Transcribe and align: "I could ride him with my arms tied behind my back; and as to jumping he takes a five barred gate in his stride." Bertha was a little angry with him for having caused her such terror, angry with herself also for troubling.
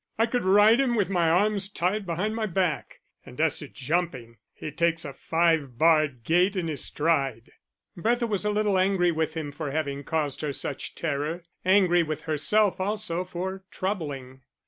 "I 0.17 0.25
could 0.25 0.43
ride 0.43 0.79
him 0.79 0.95
with 0.95 1.11
my 1.11 1.29
arms 1.29 1.69
tied 1.71 2.07
behind 2.07 2.35
my 2.35 2.47
back; 2.47 3.01
and 3.23 3.39
as 3.39 3.59
to 3.59 3.67
jumping 3.67 4.37
he 4.51 4.71
takes 4.71 5.05
a 5.05 5.13
five 5.13 5.77
barred 5.77 6.23
gate 6.23 6.55
in 6.55 6.67
his 6.67 6.83
stride." 6.83 7.51
Bertha 7.95 8.25
was 8.25 8.43
a 8.43 8.49
little 8.49 8.79
angry 8.79 9.11
with 9.11 9.35
him 9.35 9.51
for 9.51 9.69
having 9.69 10.03
caused 10.03 10.41
her 10.41 10.53
such 10.53 10.95
terror, 10.95 11.43
angry 11.63 12.01
with 12.01 12.23
herself 12.23 12.79
also 12.81 13.23
for 13.23 13.63
troubling. 13.69 14.41